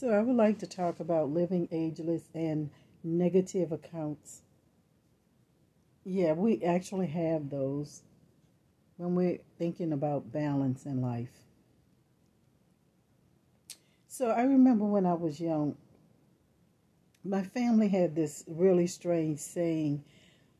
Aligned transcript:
So, 0.00 0.08
I 0.08 0.22
would 0.22 0.34
like 0.34 0.58
to 0.60 0.66
talk 0.66 0.98
about 0.98 1.28
living 1.28 1.68
ageless 1.70 2.22
and 2.32 2.70
negative 3.04 3.70
accounts. 3.70 4.40
Yeah, 6.04 6.32
we 6.32 6.64
actually 6.64 7.08
have 7.08 7.50
those 7.50 8.00
when 8.96 9.14
we're 9.14 9.40
thinking 9.58 9.92
about 9.92 10.32
balance 10.32 10.86
in 10.86 11.02
life. 11.02 11.44
So, 14.08 14.30
I 14.30 14.44
remember 14.44 14.86
when 14.86 15.04
I 15.04 15.12
was 15.12 15.38
young, 15.38 15.76
my 17.22 17.42
family 17.42 17.88
had 17.88 18.14
this 18.14 18.42
really 18.46 18.86
strange 18.86 19.38
saying, 19.38 20.02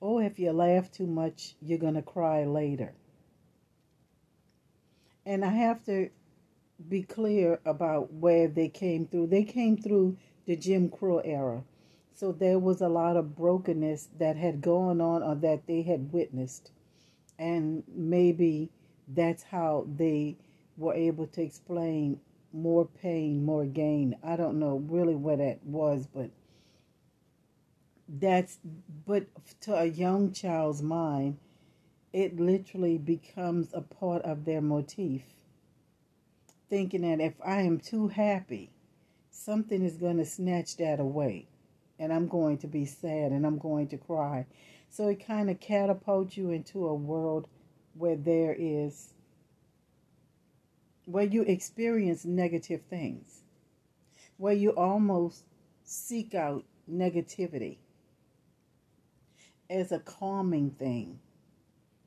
Oh, 0.02 0.18
if 0.18 0.38
you 0.38 0.52
laugh 0.52 0.92
too 0.92 1.06
much, 1.06 1.54
you're 1.62 1.78
going 1.78 1.94
to 1.94 2.02
cry 2.02 2.44
later. 2.44 2.92
And 5.24 5.42
I 5.46 5.48
have 5.48 5.82
to 5.86 6.10
be 6.88 7.02
clear 7.02 7.60
about 7.64 8.12
where 8.12 8.48
they 8.48 8.68
came 8.68 9.06
through. 9.06 9.28
They 9.28 9.44
came 9.44 9.76
through 9.76 10.16
the 10.46 10.56
Jim 10.56 10.88
Crow 10.88 11.18
era. 11.18 11.62
So 12.14 12.32
there 12.32 12.58
was 12.58 12.80
a 12.80 12.88
lot 12.88 13.16
of 13.16 13.36
brokenness 13.36 14.08
that 14.18 14.36
had 14.36 14.60
gone 14.60 15.00
on 15.00 15.22
or 15.22 15.34
that 15.36 15.66
they 15.66 15.82
had 15.82 16.12
witnessed. 16.12 16.70
And 17.38 17.82
maybe 17.88 18.70
that's 19.08 19.42
how 19.42 19.86
they 19.96 20.36
were 20.76 20.94
able 20.94 21.26
to 21.28 21.42
explain 21.42 22.20
more 22.52 22.84
pain, 22.84 23.44
more 23.44 23.64
gain. 23.64 24.16
I 24.22 24.36
don't 24.36 24.58
know 24.58 24.82
really 24.88 25.14
what 25.14 25.38
that 25.38 25.64
was, 25.64 26.06
but 26.06 26.30
that's 28.08 28.58
but 29.06 29.26
to 29.62 29.76
a 29.76 29.84
young 29.84 30.32
child's 30.32 30.82
mind, 30.82 31.38
it 32.12 32.40
literally 32.40 32.98
becomes 32.98 33.68
a 33.72 33.80
part 33.80 34.22
of 34.22 34.44
their 34.44 34.60
motif 34.60 35.22
thinking 36.70 37.02
that 37.02 37.20
if 37.22 37.34
I 37.44 37.62
am 37.62 37.78
too 37.78 38.08
happy, 38.08 38.70
something 39.30 39.84
is 39.84 39.96
going 39.96 40.16
to 40.18 40.24
snatch 40.24 40.76
that 40.76 41.00
away. 41.00 41.48
And 41.98 42.12
I'm 42.12 42.28
going 42.28 42.56
to 42.58 42.66
be 42.66 42.86
sad 42.86 43.32
and 43.32 43.44
I'm 43.44 43.58
going 43.58 43.88
to 43.88 43.98
cry. 43.98 44.46
So 44.88 45.08
it 45.08 45.26
kind 45.26 45.50
of 45.50 45.60
catapults 45.60 46.36
you 46.36 46.50
into 46.50 46.86
a 46.86 46.94
world 46.94 47.48
where 47.94 48.16
there 48.16 48.56
is, 48.58 49.12
where 51.04 51.24
you 51.24 51.42
experience 51.42 52.24
negative 52.24 52.80
things, 52.88 53.42
where 54.38 54.54
you 54.54 54.70
almost 54.70 55.44
seek 55.84 56.34
out 56.34 56.64
negativity 56.90 57.76
as 59.68 59.92
a 59.92 59.98
calming 59.98 60.70
thing. 60.70 61.18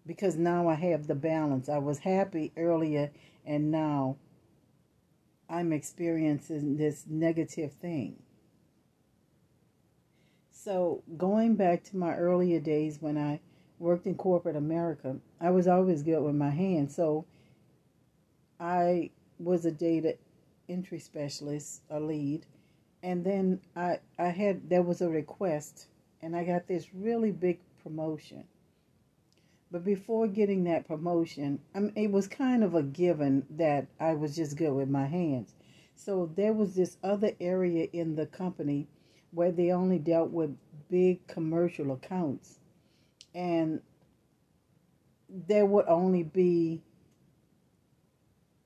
Because 0.05 0.35
now 0.35 0.67
I 0.67 0.73
have 0.73 1.07
the 1.07 1.15
balance. 1.15 1.69
I 1.69 1.77
was 1.77 1.99
happy 1.99 2.51
earlier 2.57 3.11
and 3.45 3.71
now 3.71 4.17
I'm 5.49 5.73
experiencing 5.73 6.77
this 6.77 7.05
negative 7.07 7.73
thing. 7.73 8.17
So, 10.51 11.03
going 11.17 11.55
back 11.55 11.83
to 11.85 11.97
my 11.97 12.15
earlier 12.15 12.59
days 12.59 13.01
when 13.01 13.17
I 13.17 13.41
worked 13.79 14.05
in 14.07 14.15
corporate 14.15 14.55
America, 14.55 15.17
I 15.41 15.51
was 15.51 15.67
always 15.67 16.03
good 16.03 16.21
with 16.21 16.35
my 16.35 16.51
hands. 16.51 16.95
So, 16.95 17.25
I 18.59 19.11
was 19.39 19.65
a 19.65 19.71
data 19.71 20.15
entry 20.69 20.99
specialist, 20.99 21.81
a 21.89 21.99
lead, 21.99 22.45
and 23.01 23.25
then 23.25 23.59
I 23.75 23.99
I 24.17 24.29
had 24.29 24.69
there 24.69 24.81
was 24.81 25.01
a 25.01 25.09
request 25.09 25.87
and 26.21 26.35
I 26.35 26.45
got 26.45 26.67
this 26.67 26.93
really 26.93 27.31
big 27.31 27.59
promotion. 27.83 28.45
But 29.73 29.83
before 29.83 30.27
getting 30.27 30.65
that 30.65 30.87
promotion, 30.87 31.57
I 31.73 31.79
mean, 31.79 31.93
it 31.95 32.11
was 32.11 32.27
kind 32.27 32.63
of 32.63 32.75
a 32.75 32.83
given 32.83 33.43
that 33.49 33.87
I 33.99 34.13
was 34.13 34.35
just 34.35 34.55
good 34.55 34.71
with 34.71 34.87
my 34.87 35.07
hands. 35.07 35.55
So 35.95 36.31
there 36.35 36.53
was 36.53 36.75
this 36.75 36.97
other 37.03 37.31
area 37.41 37.87
in 37.91 38.15
the 38.15 38.27
company 38.27 38.87
where 39.31 39.51
they 39.51 39.71
only 39.71 39.97
dealt 39.97 40.29
with 40.29 40.55
big 40.91 41.25
commercial 41.25 41.91
accounts. 41.91 42.59
And 43.33 43.81
there 45.27 45.65
would 45.65 45.87
only 45.87 46.21
be 46.21 46.83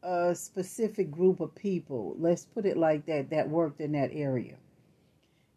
a 0.03 0.35
specific 0.35 1.09
group 1.09 1.40
of 1.40 1.56
people, 1.56 2.17
let's 2.19 2.44
put 2.44 2.66
it 2.66 2.75
like 2.75 3.06
that, 3.06 3.29
that 3.29 3.47
worked 3.47 3.79
in 3.79 3.94
that 3.94 4.09
area. 4.12 4.57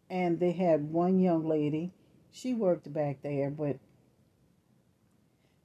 And 0.09 0.39
they 0.39 0.53
had 0.53 0.93
one 0.93 1.19
young 1.19 1.45
lady, 1.45 1.91
she 2.31 2.53
worked 2.53 2.93
back 2.93 3.21
there, 3.21 3.49
but 3.49 3.77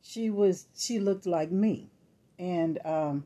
she 0.06 0.30
was 0.30 0.66
she 0.76 0.98
looked 0.98 1.26
like 1.26 1.50
me. 1.50 1.90
And 2.38 2.78
um, 2.84 3.24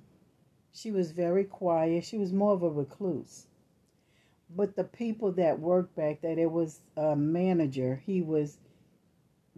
she 0.73 0.91
was 0.91 1.11
very 1.11 1.45
quiet. 1.45 2.05
She 2.05 2.17
was 2.17 2.33
more 2.33 2.53
of 2.53 2.63
a 2.63 2.71
recluse. 2.71 3.47
But 4.55 4.77
the 4.77 4.85
people 4.85 5.33
that 5.33 5.61
worked 5.61 5.95
back 5.97 6.21
there 6.21 6.37
there 6.37 6.49
was 6.49 6.81
a 6.97 7.17
manager. 7.17 8.03
He 8.05 8.23
was 8.23 8.59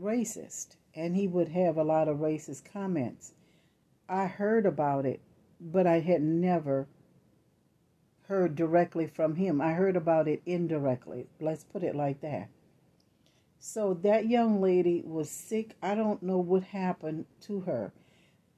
racist. 0.00 0.76
And 0.94 1.16
he 1.16 1.26
would 1.26 1.48
have 1.48 1.76
a 1.76 1.84
lot 1.84 2.08
of 2.08 2.18
racist 2.18 2.64
comments. 2.64 3.32
I 4.08 4.26
heard 4.26 4.66
about 4.66 5.06
it 5.06 5.20
but 5.62 5.86
i 5.86 6.00
had 6.00 6.20
never 6.20 6.88
heard 8.26 8.56
directly 8.56 9.06
from 9.06 9.36
him. 9.36 9.60
I 9.60 9.72
heard 9.72 9.94
about 9.94 10.26
it 10.26 10.42
indirectly. 10.46 11.28
Let's 11.40 11.64
put 11.64 11.82
it 11.82 11.94
like 11.94 12.20
that 12.22 12.48
so 13.64 13.94
that 14.02 14.26
young 14.28 14.60
lady 14.60 15.04
was 15.06 15.30
sick. 15.30 15.76
I 15.80 15.94
don't 15.94 16.20
know 16.20 16.38
what 16.38 16.64
happened 16.64 17.26
to 17.42 17.60
her, 17.60 17.92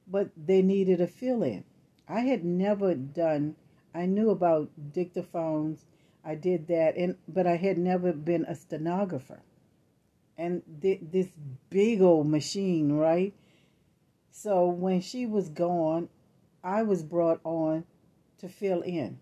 but 0.07 0.31
they 0.35 0.63
needed 0.63 0.99
a 0.99 1.05
fill 1.05 1.43
in. 1.43 1.63
I 2.09 2.21
had 2.21 2.43
never 2.43 2.95
done, 2.95 3.55
I 3.93 4.07
knew 4.07 4.31
about 4.31 4.71
dictaphones. 4.91 5.85
I 6.23 6.33
did 6.33 6.67
that, 6.69 6.97
and 6.97 7.17
but 7.27 7.45
I 7.45 7.57
had 7.57 7.77
never 7.77 8.13
been 8.13 8.45
a 8.45 8.55
stenographer. 8.55 9.43
And 10.39 10.63
th- 10.81 11.01
this 11.03 11.27
big 11.69 12.01
old 12.01 12.27
machine, 12.27 12.93
right? 12.93 13.35
So 14.31 14.67
when 14.67 15.01
she 15.01 15.27
was 15.27 15.49
gone, 15.49 16.09
I 16.63 16.81
was 16.81 17.03
brought 17.03 17.41
on 17.43 17.85
to 18.39 18.49
fill 18.49 18.81
in. 18.81 19.19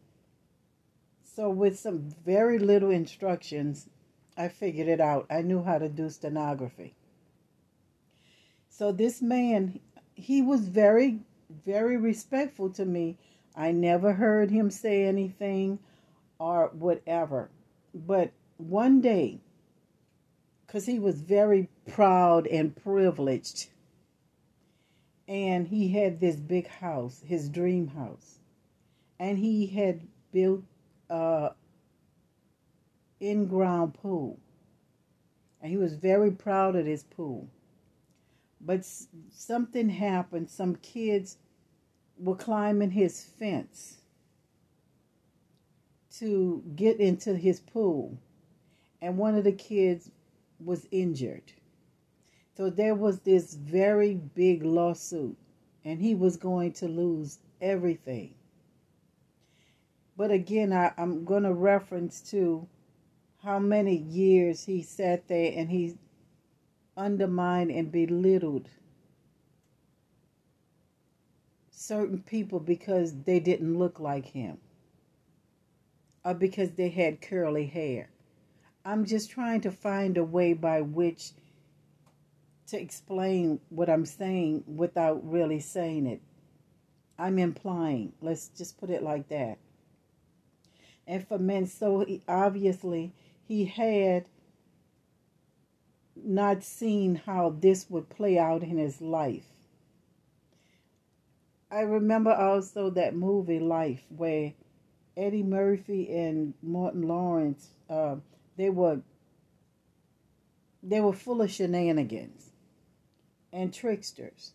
So 1.23 1.49
with 1.49 1.77
some 1.77 2.09
very 2.23 2.57
little 2.57 2.89
instructions, 2.89 3.89
I 4.37 4.47
figured 4.47 4.87
it 4.87 4.99
out. 4.99 5.27
I 5.29 5.41
knew 5.41 5.63
how 5.63 5.77
to 5.77 5.89
do 5.89 6.09
stenography. 6.09 6.95
So 8.69 8.91
this 8.91 9.21
man, 9.21 9.79
he 10.15 10.41
was 10.41 10.67
very, 10.67 11.19
very 11.65 11.97
respectful 11.97 12.69
to 12.71 12.85
me. 12.85 13.17
I 13.55 13.71
never 13.71 14.13
heard 14.13 14.49
him 14.49 14.71
say 14.71 15.05
anything 15.05 15.79
or 16.39 16.71
whatever. 16.73 17.49
But 17.93 18.31
one 18.57 19.01
day, 19.01 19.39
because 20.65 20.85
he 20.87 20.97
was 20.97 21.21
very 21.21 21.69
proud 21.87 22.47
and 22.47 22.75
privileged, 22.75 23.67
and 25.27 25.67
he 25.67 25.89
had 25.89 26.19
this 26.19 26.37
big 26.37 26.67
house, 26.67 27.21
his 27.25 27.49
dream 27.49 27.87
house, 27.87 28.39
and 29.19 29.37
he 29.37 29.67
had 29.67 30.01
built 30.31 30.63
uh, 31.09 31.49
in 33.23 33.47
ground 33.47 33.93
pool. 33.93 34.37
And 35.61 35.71
he 35.71 35.77
was 35.77 35.93
very 35.93 36.29
proud 36.29 36.75
of 36.75 36.85
his 36.85 37.03
pool. 37.03 37.47
But 38.59 38.85
something 39.31 39.87
happened. 39.87 40.49
Some 40.49 40.75
kids 40.75 41.37
were 42.17 42.35
climbing 42.35 42.91
his 42.91 43.23
fence 43.23 43.97
to 46.17 46.61
get 46.75 46.99
into 46.99 47.35
his 47.35 47.61
pool. 47.61 48.17
And 49.01 49.17
one 49.17 49.35
of 49.35 49.45
the 49.45 49.53
kids 49.53 50.11
was 50.59 50.85
injured. 50.91 51.53
So 52.57 52.69
there 52.69 52.93
was 52.93 53.19
this 53.19 53.53
very 53.53 54.15
big 54.15 54.63
lawsuit, 54.63 55.37
and 55.83 55.99
he 55.99 56.13
was 56.13 56.37
going 56.37 56.73
to 56.73 56.87
lose 56.87 57.39
everything. 57.61 58.35
But 60.15 60.29
again, 60.29 60.71
I, 60.71 60.91
am 60.97 61.25
going 61.25 61.43
to 61.43 61.53
reference 61.53 62.21
to 62.31 62.67
how 63.43 63.59
many 63.59 63.97
years 63.97 64.63
he 64.63 64.81
sat 64.81 65.27
there 65.27 65.51
and 65.55 65.69
he 65.69 65.97
undermined 66.95 67.71
and 67.71 67.91
belittled 67.91 68.69
certain 71.69 72.21
people 72.21 72.59
because 72.59 73.13
they 73.23 73.39
didn't 73.41 73.77
look 73.77 73.99
like 73.99 74.25
him 74.25 74.57
or 76.23 76.33
because 76.33 76.71
they 76.71 76.87
had 76.87 77.21
curly 77.21 77.65
hair. 77.65 78.09
I'm 78.85 79.05
just 79.05 79.29
trying 79.29 79.61
to 79.61 79.71
find 79.71 80.17
a 80.17 80.23
way 80.23 80.53
by 80.53 80.79
which 80.79 81.31
to 82.67 82.79
explain 82.79 83.59
what 83.69 83.89
I'm 83.89 84.05
saying 84.05 84.63
without 84.67 85.29
really 85.29 85.59
saying 85.59 86.07
it. 86.07 86.21
I'm 87.19 87.37
implying. 87.37 88.13
Let's 88.21 88.47
just 88.47 88.79
put 88.79 88.89
it 88.89 89.03
like 89.03 89.27
that. 89.29 89.57
And 91.05 91.27
for 91.27 91.37
men, 91.37 91.67
so 91.67 92.05
obviously 92.29 93.13
he 93.47 93.65
had 93.65 94.25
not 96.15 96.63
seen 96.63 97.15
how 97.15 97.49
this 97.49 97.89
would 97.89 98.09
play 98.09 98.37
out 98.37 98.63
in 98.63 98.77
his 98.77 99.01
life. 99.01 99.45
I 101.71 101.81
remember 101.81 102.31
also 102.31 102.89
that 102.91 103.15
movie 103.15 103.59
Life 103.59 104.03
where 104.15 104.53
Eddie 105.17 105.43
Murphy 105.43 106.15
and 106.15 106.53
Martin 106.61 107.01
Lawrence, 107.07 107.69
uh, 107.89 108.17
they 108.57 108.69
were 108.69 109.01
they 110.83 110.99
were 110.99 111.13
full 111.13 111.41
of 111.41 111.49
shenanigans 111.49 112.51
and 113.51 113.73
tricksters. 113.73 114.51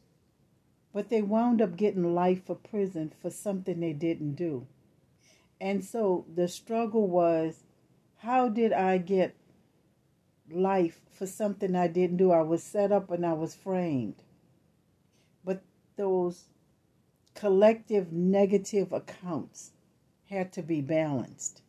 But 0.92 1.08
they 1.08 1.22
wound 1.22 1.60
up 1.60 1.76
getting 1.76 2.14
life 2.14 2.46
for 2.46 2.54
prison 2.54 3.12
for 3.20 3.30
something 3.30 3.80
they 3.80 3.92
didn't 3.92 4.34
do. 4.34 4.66
And 5.60 5.84
so 5.84 6.24
the 6.32 6.48
struggle 6.48 7.08
was 7.08 7.64
how 8.18 8.48
did 8.48 8.72
I 8.72 8.98
get 8.98 9.34
life 10.50 11.00
for 11.10 11.26
something 11.26 11.74
I 11.74 11.88
didn't 11.88 12.16
do? 12.16 12.30
I 12.30 12.42
was 12.42 12.62
set 12.62 12.92
up 12.92 13.10
and 13.10 13.24
I 13.24 13.32
was 13.32 13.54
framed. 13.54 14.22
But 15.44 15.62
those 15.96 16.44
collective 17.34 18.12
negative 18.12 18.92
accounts 18.92 19.72
had 20.28 20.52
to 20.52 20.62
be 20.62 20.80
balanced 20.80 21.62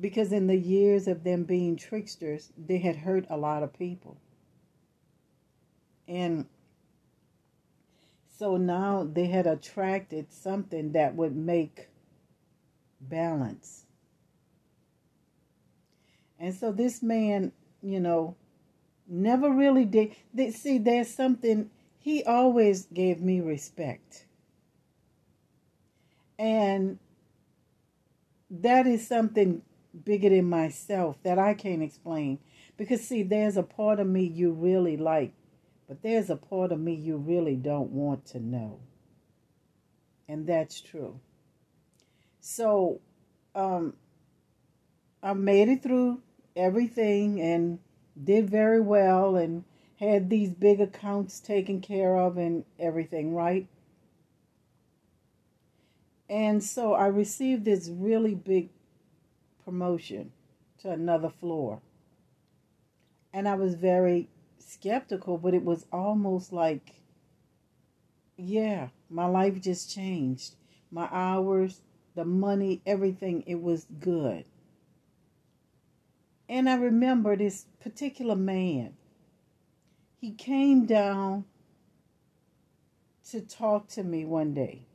because 0.00 0.32
in 0.32 0.46
the 0.46 0.56
years 0.56 1.06
of 1.06 1.24
them 1.24 1.44
being 1.44 1.76
tricksters, 1.76 2.52
they 2.56 2.78
had 2.78 2.96
hurt 2.96 3.26
a 3.30 3.36
lot 3.36 3.62
of 3.62 3.72
people. 3.72 4.16
And 6.08 6.46
so 8.38 8.56
now 8.56 9.08
they 9.10 9.26
had 9.26 9.46
attracted 9.46 10.32
something 10.32 10.92
that 10.92 11.14
would 11.14 11.36
make 11.36 11.88
balance. 13.00 13.83
And 16.38 16.54
so 16.54 16.72
this 16.72 17.02
man, 17.02 17.52
you 17.82 18.00
know, 18.00 18.36
never 19.06 19.50
really 19.50 19.84
did. 19.84 20.14
They, 20.32 20.50
see, 20.50 20.78
there's 20.78 21.08
something, 21.08 21.70
he 21.98 22.24
always 22.24 22.86
gave 22.86 23.20
me 23.20 23.40
respect. 23.40 24.26
And 26.38 26.98
that 28.50 28.86
is 28.86 29.06
something 29.06 29.62
bigger 30.04 30.30
than 30.30 30.48
myself 30.48 31.16
that 31.22 31.38
I 31.38 31.54
can't 31.54 31.82
explain. 31.82 32.38
Because, 32.76 33.06
see, 33.06 33.22
there's 33.22 33.56
a 33.56 33.62
part 33.62 34.00
of 34.00 34.06
me 34.06 34.24
you 34.24 34.52
really 34.52 34.96
like, 34.96 35.32
but 35.86 36.02
there's 36.02 36.30
a 36.30 36.36
part 36.36 36.72
of 36.72 36.80
me 36.80 36.94
you 36.94 37.16
really 37.16 37.54
don't 37.54 37.90
want 37.90 38.26
to 38.26 38.40
know. 38.40 38.80
And 40.28 40.46
that's 40.46 40.80
true. 40.80 41.20
So, 42.40 43.00
um, 43.54 43.94
I 45.24 45.32
made 45.32 45.70
it 45.70 45.82
through 45.82 46.20
everything 46.54 47.40
and 47.40 47.78
did 48.22 48.50
very 48.50 48.80
well 48.80 49.36
and 49.36 49.64
had 49.98 50.28
these 50.28 50.50
big 50.50 50.82
accounts 50.82 51.40
taken 51.40 51.80
care 51.80 52.18
of 52.18 52.36
and 52.36 52.62
everything, 52.78 53.34
right? 53.34 53.66
And 56.28 56.62
so 56.62 56.92
I 56.92 57.06
received 57.06 57.64
this 57.64 57.88
really 57.88 58.34
big 58.34 58.68
promotion 59.64 60.30
to 60.82 60.90
another 60.90 61.30
floor. 61.30 61.80
And 63.32 63.48
I 63.48 63.54
was 63.54 63.76
very 63.76 64.28
skeptical, 64.58 65.38
but 65.38 65.54
it 65.54 65.64
was 65.64 65.86
almost 65.90 66.52
like, 66.52 66.96
yeah, 68.36 68.88
my 69.08 69.24
life 69.24 69.58
just 69.62 69.90
changed. 69.90 70.56
My 70.90 71.08
hours, 71.10 71.80
the 72.14 72.26
money, 72.26 72.82
everything, 72.84 73.42
it 73.46 73.62
was 73.62 73.86
good. 74.00 74.44
And 76.48 76.68
I 76.68 76.74
remember 76.74 77.36
this 77.36 77.66
particular 77.80 78.36
man. 78.36 78.94
He 80.20 80.32
came 80.32 80.86
down 80.86 81.44
to 83.30 83.40
talk 83.40 83.88
to 83.88 84.02
me 84.02 84.24
one 84.24 84.54
day 84.54 84.86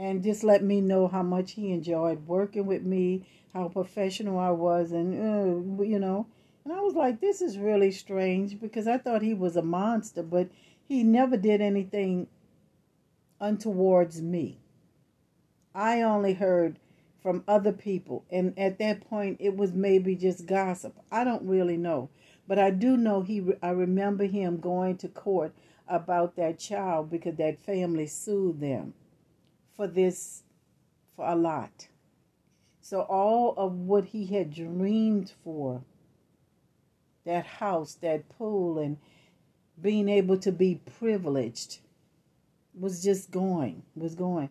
and 0.00 0.22
just 0.22 0.42
let 0.42 0.64
me 0.64 0.80
know 0.80 1.08
how 1.08 1.22
much 1.22 1.52
he 1.52 1.72
enjoyed 1.72 2.26
working 2.26 2.64
with 2.64 2.82
me, 2.82 3.26
how 3.52 3.68
professional 3.68 4.38
I 4.38 4.50
was, 4.50 4.92
and 4.92 5.14
uh, 5.14 5.82
you 5.82 5.98
know. 5.98 6.26
And 6.64 6.72
I 6.72 6.80
was 6.80 6.94
like, 6.94 7.20
this 7.20 7.42
is 7.42 7.58
really 7.58 7.90
strange 7.90 8.58
because 8.58 8.86
I 8.86 8.96
thought 8.96 9.20
he 9.20 9.34
was 9.34 9.56
a 9.56 9.62
monster, 9.62 10.22
but 10.22 10.48
he 10.88 11.02
never 11.02 11.36
did 11.36 11.60
anything 11.60 12.28
untowards 13.40 14.22
me. 14.22 14.58
I 15.74 16.00
only 16.00 16.34
heard 16.34 16.78
from 17.22 17.44
other 17.46 17.72
people, 17.72 18.24
and 18.30 18.58
at 18.58 18.78
that 18.78 19.08
point, 19.08 19.36
it 19.40 19.56
was 19.56 19.72
maybe 19.72 20.16
just 20.16 20.46
gossip. 20.46 20.94
I 21.12 21.24
don't 21.24 21.46
really 21.46 21.76
know, 21.76 22.08
but 22.48 22.58
I 22.58 22.70
do 22.70 22.96
know 22.96 23.22
he. 23.22 23.42
I 23.62 23.70
remember 23.70 24.24
him 24.24 24.58
going 24.58 24.96
to 24.98 25.08
court 25.08 25.52
about 25.86 26.36
that 26.36 26.58
child 26.58 27.10
because 27.10 27.36
that 27.36 27.58
family 27.58 28.06
sued 28.06 28.60
them 28.60 28.94
for 29.76 29.86
this 29.86 30.42
for 31.16 31.26
a 31.26 31.34
lot. 31.34 31.88
So 32.80 33.02
all 33.02 33.54
of 33.56 33.72
what 33.74 34.06
he 34.06 34.26
had 34.26 34.54
dreamed 34.54 35.32
for, 35.44 35.82
that 37.24 37.44
house, 37.44 37.94
that 38.02 38.28
pool, 38.30 38.78
and 38.78 38.96
being 39.80 40.08
able 40.08 40.38
to 40.38 40.52
be 40.52 40.80
privileged 40.98 41.78
was 42.78 43.02
just 43.02 43.30
going, 43.30 43.82
was 43.94 44.14
going. 44.14 44.48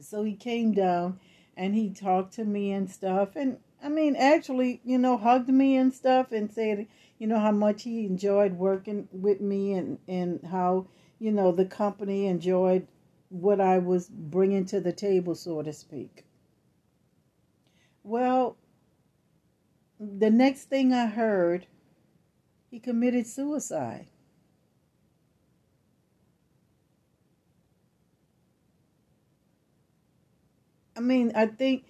So 0.00 0.22
he 0.22 0.34
came 0.34 0.72
down 0.72 1.20
and 1.56 1.74
he 1.74 1.90
talked 1.90 2.34
to 2.34 2.44
me 2.44 2.72
and 2.72 2.90
stuff. 2.90 3.36
And 3.36 3.58
I 3.82 3.88
mean, 3.88 4.16
actually, 4.16 4.80
you 4.84 4.98
know, 4.98 5.16
hugged 5.16 5.48
me 5.48 5.76
and 5.76 5.92
stuff 5.92 6.32
and 6.32 6.50
said, 6.50 6.86
you 7.18 7.26
know, 7.26 7.38
how 7.38 7.52
much 7.52 7.82
he 7.82 8.06
enjoyed 8.06 8.54
working 8.54 9.08
with 9.12 9.40
me 9.40 9.72
and, 9.74 9.98
and 10.08 10.40
how, 10.50 10.86
you 11.18 11.30
know, 11.30 11.52
the 11.52 11.64
company 11.64 12.26
enjoyed 12.26 12.86
what 13.28 13.60
I 13.60 13.78
was 13.78 14.08
bringing 14.08 14.64
to 14.66 14.80
the 14.80 14.92
table, 14.92 15.34
so 15.34 15.62
to 15.62 15.72
speak. 15.72 16.24
Well, 18.02 18.56
the 19.98 20.30
next 20.30 20.64
thing 20.64 20.92
I 20.92 21.06
heard, 21.06 21.66
he 22.70 22.80
committed 22.80 23.26
suicide. 23.26 24.06
I 31.00 31.02
mean, 31.02 31.32
I 31.34 31.46
think 31.46 31.84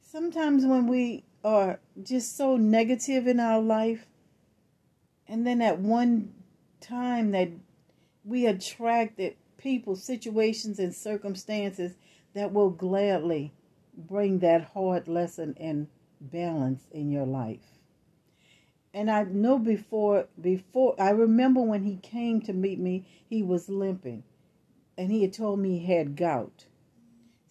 sometimes 0.00 0.66
when 0.66 0.88
we 0.88 1.22
are 1.44 1.78
just 2.02 2.36
so 2.36 2.56
negative 2.56 3.28
in 3.28 3.38
our 3.38 3.60
life, 3.60 4.06
and 5.28 5.46
then 5.46 5.62
at 5.62 5.78
one 5.78 6.34
time 6.80 7.30
that 7.30 7.50
we 8.24 8.46
attracted 8.46 9.36
people, 9.56 9.94
situations, 9.94 10.80
and 10.80 10.92
circumstances 10.92 11.94
that 12.34 12.52
will 12.52 12.70
gladly 12.70 13.52
bring 13.96 14.40
that 14.40 14.64
hard 14.64 15.06
lesson 15.06 15.54
and 15.60 15.86
balance 16.20 16.88
in 16.90 17.12
your 17.12 17.26
life. 17.26 17.78
And 18.92 19.08
I 19.08 19.22
know 19.22 19.60
before 19.60 20.26
before 20.40 21.00
I 21.00 21.10
remember 21.10 21.60
when 21.60 21.84
he 21.84 21.98
came 21.98 22.40
to 22.40 22.52
meet 22.52 22.80
me, 22.80 23.06
he 23.28 23.44
was 23.44 23.68
limping. 23.68 24.24
And 24.98 25.12
he 25.12 25.22
had 25.22 25.32
told 25.32 25.60
me 25.60 25.78
he 25.78 25.94
had 25.94 26.16
gout. 26.16 26.64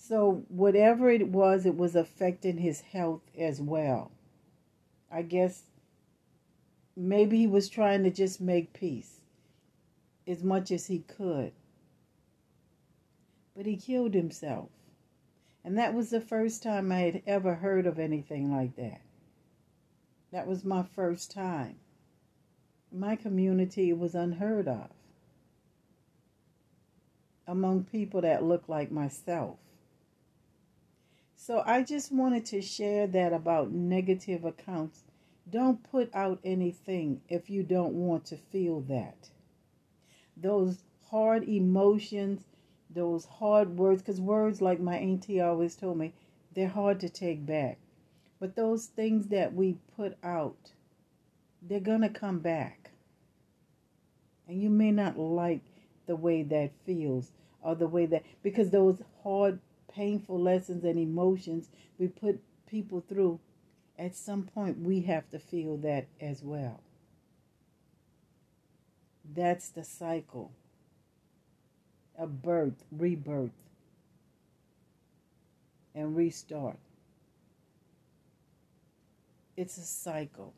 So 0.07 0.43
whatever 0.49 1.09
it 1.09 1.29
was, 1.29 1.65
it 1.65 1.77
was 1.77 1.95
affecting 1.95 2.57
his 2.57 2.81
health 2.81 3.21
as 3.37 3.61
well. 3.61 4.11
I 5.11 5.21
guess 5.21 5.63
maybe 6.95 7.37
he 7.37 7.47
was 7.47 7.69
trying 7.69 8.03
to 8.03 8.09
just 8.09 8.41
make 8.41 8.73
peace 8.73 9.21
as 10.27 10.43
much 10.43 10.71
as 10.71 10.87
he 10.87 10.99
could 10.99 11.53
but 13.55 13.65
he 13.65 13.75
killed 13.75 14.13
himself. 14.13 14.69
And 15.63 15.77
that 15.77 15.93
was 15.93 16.09
the 16.09 16.21
first 16.21 16.63
time 16.63 16.91
I 16.91 16.99
had 17.01 17.21
ever 17.25 17.55
heard 17.55 17.85
of 17.85 17.99
anything 17.99 18.51
like 18.51 18.75
that. 18.75 19.01
That 20.31 20.47
was 20.47 20.65
my 20.65 20.83
first 20.83 21.31
time. 21.31 21.75
My 22.91 23.15
community 23.15 23.93
was 23.93 24.15
unheard 24.15 24.67
of 24.67 24.89
among 27.45 27.83
people 27.83 28.21
that 28.21 28.43
look 28.43 28.67
like 28.67 28.91
myself. 28.91 29.57
So 31.45 31.61
I 31.65 31.83
just 31.83 32.11
wanted 32.11 32.45
to 32.45 32.61
share 32.61 33.05
that 33.07 33.33
about 33.33 33.71
negative 33.71 34.45
accounts. 34.45 35.03
Don't 35.49 35.83
put 35.91 36.09
out 36.15 36.39
anything 36.45 37.19
if 37.27 37.49
you 37.49 37.63
don't 37.63 37.93
want 37.93 38.25
to 38.27 38.37
feel 38.37 38.79
that. 38.81 39.29
Those 40.37 40.83
hard 41.09 41.43
emotions 41.43 42.45
those 42.93 43.25
hard 43.25 43.77
words, 43.77 44.01
because 44.01 44.21
words, 44.21 44.61
like 44.61 44.79
my 44.79 44.97
auntie 44.97 45.41
always 45.41 45.75
told 45.75 45.97
me, 45.97 46.13
they're 46.53 46.67
hard 46.67 46.99
to 47.01 47.09
take 47.09 47.45
back. 47.45 47.77
But 48.39 48.55
those 48.55 48.85
things 48.85 49.27
that 49.27 49.53
we 49.53 49.77
put 49.95 50.17
out, 50.23 50.71
they're 51.61 51.79
going 51.79 52.01
to 52.01 52.09
come 52.09 52.39
back. 52.39 52.91
And 54.47 54.61
you 54.61 54.69
may 54.69 54.91
not 54.91 55.17
like 55.17 55.63
the 56.05 56.15
way 56.15 56.43
that 56.43 56.71
feels 56.85 57.31
or 57.61 57.75
the 57.75 57.87
way 57.87 58.05
that, 58.07 58.23
because 58.43 58.69
those 58.69 59.01
hard, 59.23 59.59
painful 59.95 60.39
lessons 60.39 60.83
and 60.83 60.99
emotions 60.99 61.69
we 61.99 62.07
put 62.07 62.41
people 62.67 63.03
through, 63.07 63.39
at 63.97 64.15
some 64.15 64.43
point 64.43 64.79
we 64.81 65.01
have 65.01 65.29
to 65.31 65.39
feel 65.39 65.77
that 65.77 66.07
as 66.21 66.41
well. 66.43 66.81
That's 69.35 69.69
the 69.69 69.83
cycle 69.83 70.51
a 72.17 72.27
birth, 72.27 72.83
rebirth. 72.91 73.51
and 75.95 76.15
restart. 76.15 76.77
It's 79.55 79.77
a 79.77 79.81
cycle. 79.81 80.53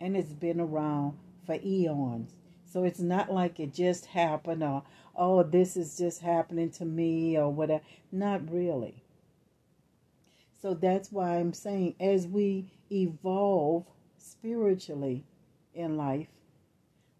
And 0.00 0.16
it's 0.16 0.32
been 0.32 0.60
around 0.60 1.18
for 1.46 1.58
eons. 1.62 2.32
So 2.64 2.84
it's 2.84 3.00
not 3.00 3.30
like 3.30 3.60
it 3.60 3.74
just 3.74 4.06
happened 4.06 4.62
or, 4.62 4.82
oh, 5.16 5.42
this 5.42 5.76
is 5.76 5.96
just 5.96 6.20
happening 6.20 6.70
to 6.70 6.84
me 6.84 7.36
or 7.36 7.50
whatever. 7.50 7.82
Not 8.10 8.50
really. 8.50 9.02
So 10.60 10.74
that's 10.74 11.10
why 11.10 11.38
I'm 11.38 11.52
saying 11.52 11.96
as 11.98 12.26
we 12.26 12.70
evolve 12.90 13.84
spiritually 14.16 15.24
in 15.74 15.96
life, 15.96 16.28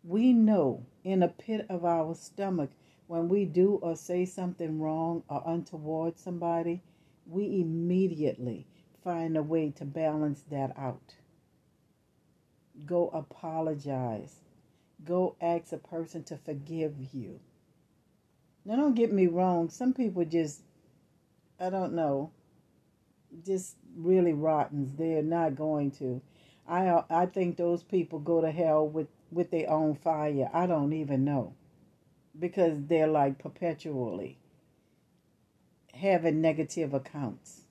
we 0.04 0.32
know 0.32 0.86
in 1.04 1.22
a 1.22 1.28
pit 1.28 1.66
of 1.68 1.84
our 1.84 2.14
stomach 2.14 2.70
when 3.06 3.28
we 3.28 3.44
do 3.44 3.74
or 3.82 3.96
say 3.96 4.24
something 4.24 4.80
wrong 4.80 5.22
or 5.28 5.42
untoward 5.44 6.18
somebody, 6.18 6.82
we 7.26 7.60
immediately 7.60 8.66
find 9.02 9.36
a 9.36 9.42
way 9.42 9.70
to 9.70 9.84
balance 9.84 10.44
that 10.50 10.72
out. 10.78 11.14
Go 12.86 13.08
apologize. 13.08 14.40
Go 15.04 15.36
ask 15.40 15.72
a 15.72 15.78
person 15.78 16.22
to 16.24 16.36
forgive 16.36 16.94
you. 17.12 17.40
Now, 18.64 18.76
don't 18.76 18.94
get 18.94 19.12
me 19.12 19.26
wrong. 19.26 19.70
Some 19.70 19.92
people 19.92 20.24
just, 20.24 20.62
I 21.58 21.70
don't 21.70 21.94
know, 21.94 22.30
just 23.44 23.76
really 23.96 24.32
rottens. 24.32 24.96
They're 24.96 25.22
not 25.22 25.56
going 25.56 25.90
to. 25.92 26.22
I 26.68 27.02
I 27.10 27.26
think 27.26 27.56
those 27.56 27.82
people 27.82 28.18
go 28.18 28.40
to 28.40 28.50
hell 28.50 28.86
with 28.86 29.08
with 29.30 29.50
their 29.50 29.68
own 29.70 29.96
fire. 29.96 30.48
I 30.52 30.66
don't 30.66 30.92
even 30.92 31.24
know 31.24 31.54
because 32.38 32.74
they're 32.86 33.08
like 33.08 33.38
perpetually 33.38 34.38
having 35.94 36.40
negative 36.40 36.94
accounts. 36.94 37.62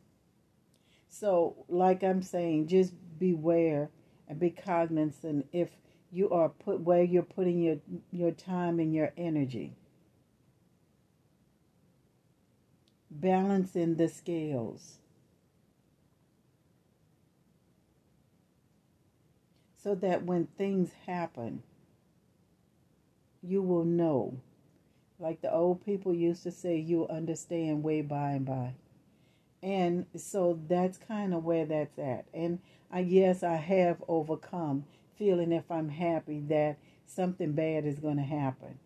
So, 1.09 1.65
like 1.67 2.03
I'm 2.03 2.21
saying, 2.21 2.67
just 2.67 2.93
beware 3.19 3.89
and 4.27 4.39
be 4.39 4.49
cognizant 4.49 5.47
if 5.51 5.69
you 6.11 6.29
are 6.29 6.49
put 6.49 6.81
where 6.81 7.03
you're 7.03 7.23
putting 7.23 7.61
your 7.61 7.77
your 8.11 8.31
time 8.31 8.79
and 8.79 8.93
your 8.93 9.11
energy. 9.17 9.75
Balancing 13.11 13.95
the 13.95 14.07
scales. 14.07 14.97
So 19.83 19.95
that 19.95 20.23
when 20.23 20.47
things 20.57 20.91
happen, 21.05 21.63
you 23.43 23.61
will 23.61 23.83
know 23.83 24.39
like 25.21 25.41
the 25.41 25.53
old 25.53 25.85
people 25.85 26.13
used 26.13 26.41
to 26.43 26.51
say, 26.51 26.77
you'll 26.77 27.05
understand 27.05 27.83
way 27.83 28.01
by 28.01 28.31
and 28.31 28.45
by. 28.45 28.73
And 29.61 30.07
so 30.15 30.59
that's 30.67 30.97
kind 30.97 31.35
of 31.35 31.43
where 31.43 31.65
that's 31.65 31.99
at. 31.99 32.25
And 32.33 32.57
I 32.91 33.03
guess 33.03 33.43
I 33.43 33.55
have 33.55 34.03
overcome 34.07 34.85
feeling 35.17 35.51
if 35.51 35.69
I'm 35.69 35.89
happy 35.89 36.39
that 36.49 36.77
something 37.05 37.51
bad 37.51 37.85
is 37.85 37.99
going 37.99 38.17
to 38.17 38.23
happen. 38.23 38.79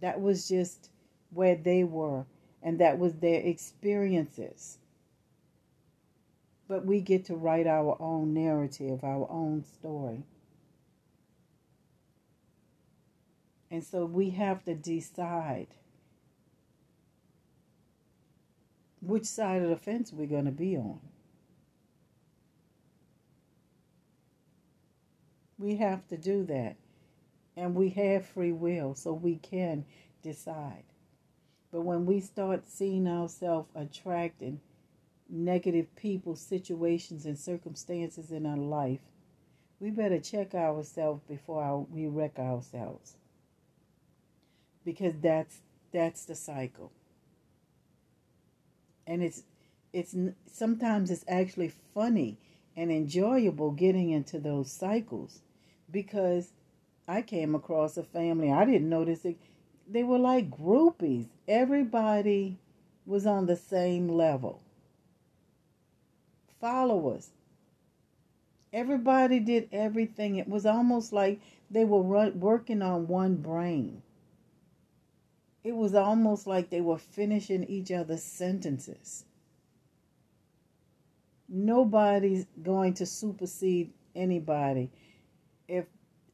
That 0.00 0.20
was 0.20 0.48
just 0.48 0.90
where 1.30 1.56
they 1.56 1.82
were, 1.82 2.24
and 2.64 2.80
that 2.80 2.98
was 2.98 3.12
their 3.16 3.40
experiences. 3.42 4.78
But 6.66 6.86
we 6.86 7.02
get 7.02 7.26
to 7.26 7.36
write 7.36 7.66
our 7.66 7.96
own 8.00 8.32
narrative, 8.32 9.04
our 9.04 9.30
own 9.30 9.62
story. 9.62 10.24
And 13.70 13.84
so 13.84 14.06
we 14.06 14.30
have 14.30 14.64
to 14.64 14.74
decide 14.74 15.66
which 19.02 19.26
side 19.26 19.60
of 19.60 19.68
the 19.68 19.76
fence 19.76 20.10
we're 20.10 20.26
going 20.26 20.46
to 20.46 20.50
be 20.50 20.76
on. 20.76 21.00
We 25.58 25.76
have 25.76 26.08
to 26.08 26.16
do 26.16 26.44
that. 26.44 26.76
And 27.56 27.74
we 27.74 27.90
have 27.90 28.24
free 28.26 28.52
will, 28.52 28.94
so 28.94 29.12
we 29.12 29.36
can 29.36 29.84
decide. 30.22 30.84
But 31.74 31.80
when 31.80 32.06
we 32.06 32.20
start 32.20 32.68
seeing 32.68 33.08
ourselves 33.08 33.68
attracting 33.74 34.60
negative 35.28 35.92
people, 35.96 36.36
situations, 36.36 37.26
and 37.26 37.36
circumstances 37.36 38.30
in 38.30 38.46
our 38.46 38.56
life, 38.56 39.00
we 39.80 39.90
better 39.90 40.20
check 40.20 40.54
ourselves 40.54 41.22
before 41.26 41.84
we 41.90 42.06
wreck 42.06 42.38
ourselves. 42.38 43.16
Because 44.84 45.14
that's 45.20 45.62
that's 45.90 46.24
the 46.24 46.36
cycle. 46.36 46.92
And 49.04 49.20
it's 49.20 49.42
it's 49.92 50.14
sometimes 50.46 51.10
it's 51.10 51.24
actually 51.26 51.72
funny 51.92 52.38
and 52.76 52.92
enjoyable 52.92 53.72
getting 53.72 54.10
into 54.10 54.38
those 54.38 54.70
cycles 54.70 55.40
because 55.90 56.52
I 57.08 57.22
came 57.22 57.56
across 57.56 57.96
a 57.96 58.04
family 58.04 58.52
I 58.52 58.64
didn't 58.64 58.88
notice 58.88 59.24
it 59.24 59.38
they 59.88 60.02
were 60.02 60.18
like 60.18 60.50
groupies. 60.50 61.26
Everybody 61.46 62.58
was 63.06 63.26
on 63.26 63.46
the 63.46 63.56
same 63.56 64.08
level. 64.08 64.60
Followers. 66.60 67.30
Everybody 68.72 69.38
did 69.38 69.68
everything. 69.72 70.36
It 70.36 70.48
was 70.48 70.66
almost 70.66 71.12
like 71.12 71.40
they 71.70 71.84
were 71.84 72.02
run, 72.02 72.40
working 72.40 72.82
on 72.82 73.06
one 73.06 73.36
brain. 73.36 74.02
It 75.62 75.74
was 75.74 75.94
almost 75.94 76.46
like 76.46 76.70
they 76.70 76.80
were 76.80 76.98
finishing 76.98 77.64
each 77.64 77.90
other's 77.92 78.22
sentences. 78.22 79.24
Nobody's 81.48 82.46
going 82.62 82.94
to 82.94 83.06
supersede 83.06 83.92
anybody. 84.14 84.90
If 85.68 85.86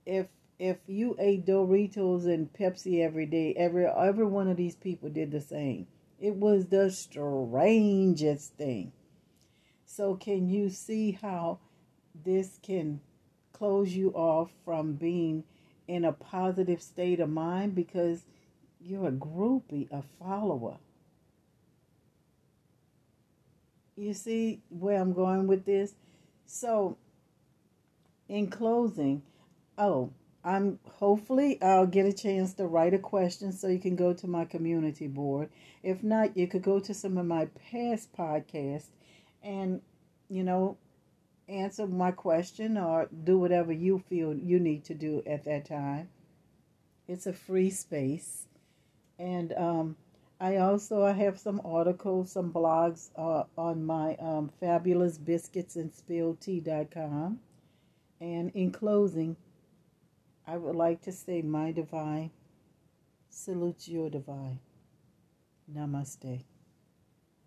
if 0.07 0.27
if 0.61 0.77
you 0.87 1.17
ate 1.19 1.47
Doritos 1.47 2.27
and 2.27 2.53
Pepsi 2.53 3.03
every 3.03 3.25
day, 3.25 3.55
every 3.57 3.87
every 3.87 4.27
one 4.27 4.47
of 4.47 4.59
these 4.59 4.77
people 4.77 5.09
did 5.09 5.31
the 5.31 5.41
same. 5.41 5.87
It 6.21 6.37
was 6.37 6.67
the 6.67 6.91
strangest 6.91 8.53
thing. 8.59 8.93
So 9.87 10.15
can 10.15 10.51
you 10.51 10.69
see 10.69 11.13
how 11.13 11.61
this 12.25 12.59
can 12.63 13.01
close 13.55 13.95
you 13.95 14.11
off 14.11 14.51
from 14.67 14.93
being 14.93 15.45
in 15.89 16.05
a 16.05 16.13
positive 16.13 16.83
state 16.83 17.21
of 17.21 17.31
mind 17.31 17.75
because 17.75 18.27
you're 18.83 19.09
a 19.09 19.13
groupie, 19.13 19.91
a 19.91 20.03
follower. 20.19 20.77
You 23.97 24.13
see 24.13 24.61
where 24.69 25.01
I'm 25.01 25.15
going 25.15 25.47
with 25.47 25.65
this? 25.65 25.95
So, 26.45 26.99
in 28.29 28.49
closing, 28.49 29.23
oh, 29.79 30.13
I'm 30.43 30.79
hopefully 30.95 31.61
I'll 31.61 31.87
get 31.87 32.07
a 32.07 32.13
chance 32.13 32.55
to 32.55 32.67
write 32.67 32.95
a 32.95 32.99
question 32.99 33.53
so 33.53 33.69
you 33.69 33.79
can 33.79 33.97
go 33.97 34.15
to 34.15 34.27
my 34.27 34.45
community 34.47 35.07
board. 35.07 35.51
If 35.83 36.03
not, 36.03 36.37
you 36.37 36.47
could 36.47 36.63
go 36.63 36.81
to 36.81 36.95
some 36.95 37.19
of 37.19 37.27
my 37.27 37.49
past 37.71 38.13
podcasts 38.17 38.89
and, 39.43 39.83
you 40.29 40.43
know, 40.43 40.79
answer 41.49 41.87
my 41.87 42.13
question 42.13 42.79
or 42.79 43.09
do 43.25 43.39
whatever 43.39 43.73
you 43.73 44.03
feel 44.09 44.35
you 44.35 44.59
need 44.59 44.85
to 44.85 44.95
do 44.95 45.23
at 45.27 45.45
that 45.45 45.67
time. 45.67 46.09
It's 47.07 47.27
a 47.27 47.33
free 47.33 47.71
space. 47.71 48.47
And 49.19 49.53
um, 49.53 49.97
I 50.41 50.57
also 50.57 51.03
I 51.03 51.13
have 51.13 51.39
some 51.39 51.61
articles, 51.65 52.33
some 52.33 52.51
blogs 52.51 53.11
uh, 53.17 53.45
on 53.59 53.85
my 53.85 54.15
um, 54.17 54.51
fabulous 54.59 55.19
biscuits 55.19 55.77
and 55.77 55.93
spilled 55.93 56.41
tea.com. 56.41 57.41
And 58.21 58.51
in 58.55 58.71
closing, 58.71 59.37
I 60.51 60.57
would 60.57 60.75
like 60.75 61.01
to 61.03 61.13
say, 61.13 61.43
my 61.43 61.71
divine, 61.71 62.33
salute 63.29 63.87
your 63.87 64.11
divine. 64.11 64.59
Namaste. 65.73 66.43